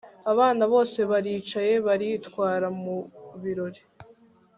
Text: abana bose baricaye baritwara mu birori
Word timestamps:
abana 0.31 0.63
bose 0.73 0.99
baricaye 1.11 1.73
baritwara 1.85 2.67
mu 2.81 2.95
birori 3.41 3.81